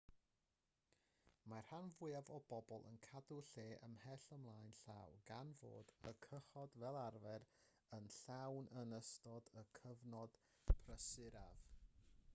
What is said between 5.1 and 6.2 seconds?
gan fod y